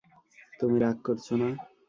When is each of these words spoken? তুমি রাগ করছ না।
তুমি 0.59 0.77
রাগ 0.83 0.97
করছ 1.05 1.27
না। 1.41 1.49